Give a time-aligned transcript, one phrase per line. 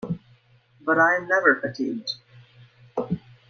[0.83, 2.09] But I am never fatigued.